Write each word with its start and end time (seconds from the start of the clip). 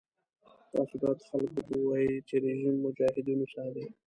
تاسو 0.71 0.93
باید 1.01 1.19
خلکو 1.29 1.59
ته 1.67 1.73
ووایئ 1.77 2.13
چې 2.27 2.35
رژیم 2.45 2.75
مجاهدینو 2.85 3.45
سره 3.53 3.69
دی. 3.75 3.85